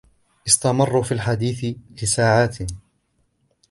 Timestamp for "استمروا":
0.47-1.01